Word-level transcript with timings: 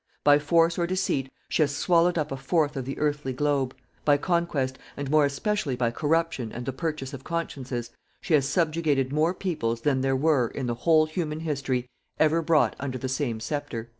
By 0.23 0.39
force 0.39 0.79
or 0.79 0.87
deceit, 0.87 1.31
she 1.47 1.61
has 1.61 1.75
swallowed 1.77 2.17
up 2.17 2.31
a 2.31 2.35
fourth 2.35 2.75
of 2.75 2.85
the 2.85 2.97
earthly 2.97 3.33
globe; 3.33 3.75
by 4.03 4.17
conquest, 4.17 4.79
and 4.97 5.11
more 5.11 5.25
especially 5.25 5.75
by 5.75 5.91
corruption 5.91 6.51
and 6.51 6.65
the 6.65 6.73
purchase 6.73 7.13
of 7.13 7.23
consciences, 7.23 7.91
she 8.19 8.33
has 8.33 8.47
subjugated 8.49 9.13
more 9.13 9.35
peoples 9.35 9.81
than 9.81 10.01
there 10.01 10.15
were, 10.15 10.47
in 10.47 10.65
the 10.65 10.73
whole 10.73 11.05
human 11.05 11.41
history, 11.41 11.87
ever 12.19 12.41
brought 12.41 12.75
under 12.79 12.97
the 12.97 13.07
same 13.07 13.39
sceptre. 13.39 13.89